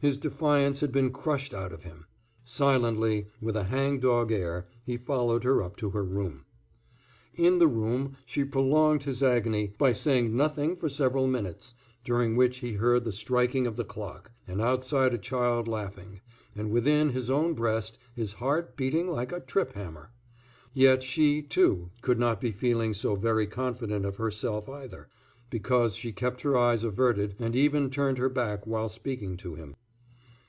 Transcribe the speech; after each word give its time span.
His 0.00 0.18
defiance 0.18 0.80
had 0.80 0.92
been 0.92 1.10
crushed 1.12 1.54
out 1.54 1.72
of 1.72 1.82
him. 1.82 2.04
Silently, 2.44 3.28
with 3.40 3.56
a 3.56 3.64
hang 3.64 4.00
dog 4.00 4.30
air, 4.32 4.68
he 4.84 4.98
followed 4.98 5.44
her 5.44 5.62
up 5.62 5.76
to 5.76 5.88
her 5.92 6.04
room. 6.04 6.44
In 7.36 7.58
the 7.58 7.66
room 7.68 8.18
she 8.26 8.44
prolonged 8.44 9.04
his 9.04 9.22
agony 9.22 9.72
by 9.78 9.92
saying 9.94 10.36
nothing 10.36 10.76
for 10.76 10.90
several 10.90 11.26
minutes, 11.26 11.72
during 12.04 12.36
which 12.36 12.58
he 12.58 12.74
heard 12.74 13.02
the 13.04 13.12
striking 13.12 13.66
of 13.66 13.76
the 13.76 13.84
clock, 13.86 14.30
and 14.46 14.60
outside 14.60 15.14
a 15.14 15.16
child 15.16 15.66
laughing, 15.66 16.20
and 16.54 16.70
within 16.70 17.08
his 17.08 17.30
own 17.30 17.54
breast 17.54 17.98
his 18.14 18.34
heart 18.34 18.76
beating 18.76 19.08
like 19.08 19.32
a 19.32 19.40
trip 19.40 19.72
hammer. 19.72 20.10
Yet 20.74 21.02
she, 21.02 21.40
too, 21.40 21.88
could 22.02 22.18
not 22.18 22.42
be 22.42 22.50
feeling 22.52 22.92
so 22.92 23.16
very 23.16 23.46
confident 23.46 24.04
of 24.04 24.16
herself 24.16 24.68
either, 24.68 25.08
because 25.48 25.96
she 25.96 26.12
kept 26.12 26.42
her 26.42 26.58
eyes 26.58 26.84
averted 26.84 27.36
and 27.38 27.56
even 27.56 27.88
turned 27.88 28.18
her 28.18 28.28
back 28.28 28.66
while 28.66 28.90
speaking 28.90 29.38
to 29.38 29.54
him. 29.54 29.74